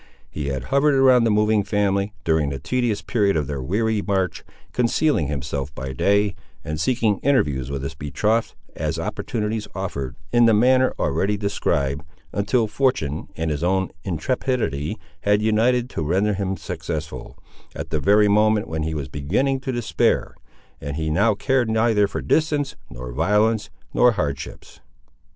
He 0.31 0.47
had 0.47 0.63
hovered 0.73 0.95
around 0.95 1.25
the 1.25 1.29
moving 1.29 1.63
family, 1.63 2.11
during 2.23 2.49
the 2.49 2.57
tedious 2.57 3.03
period 3.03 3.37
of 3.37 3.45
their 3.45 3.61
weary 3.61 4.01
march, 4.01 4.43
concealing 4.73 5.27
himself 5.27 5.75
by 5.75 5.93
day, 5.93 6.33
and 6.63 6.81
seeking 6.81 7.19
interviews 7.19 7.69
with 7.69 7.83
his 7.83 7.93
betrothed 7.93 8.55
as 8.75 8.97
opportunities 8.97 9.67
offered, 9.75 10.15
in 10.33 10.45
the 10.45 10.55
manner 10.55 10.91
already 10.97 11.37
described, 11.37 12.01
until 12.33 12.65
fortune 12.65 13.27
and 13.37 13.51
his 13.51 13.63
own 13.63 13.91
intrepidity 14.03 14.97
had 15.21 15.43
united 15.43 15.87
to 15.91 16.01
render 16.01 16.33
him 16.33 16.57
successful, 16.57 17.37
at 17.75 17.91
the 17.91 17.99
very 17.99 18.27
moment 18.27 18.67
when 18.67 18.81
he 18.81 18.95
was 18.95 19.07
beginning 19.07 19.59
to 19.59 19.71
despair, 19.71 20.33
and 20.81 20.95
he 20.95 21.11
now 21.11 21.35
cared 21.35 21.69
neither 21.69 22.07
for 22.07 22.21
distance, 22.21 22.75
nor 22.89 23.11
violence, 23.11 23.69
nor 23.93 24.13
hardships. 24.13 24.79